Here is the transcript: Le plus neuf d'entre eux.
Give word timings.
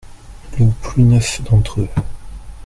Le 0.59 0.71
plus 0.81 1.03
neuf 1.03 1.43
d'entre 1.43 1.79
eux. 1.81 1.89